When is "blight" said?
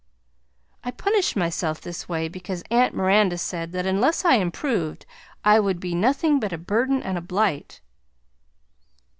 7.21-7.81